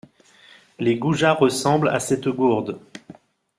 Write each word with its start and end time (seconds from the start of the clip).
Les 0.79 0.97
goujats 0.97 1.35
ressemblent 1.35 1.87
à 1.89 1.99
cette 1.99 2.27
gourde! 2.27 2.79